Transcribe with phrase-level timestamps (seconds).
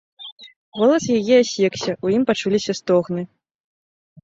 [0.79, 3.21] Голас яе асекся, у ім пачуліся стогны.